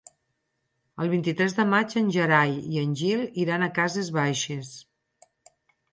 [1.03, 4.77] El vint-i-tres de maig en Gerai i en Gil iran a Cases Baixes.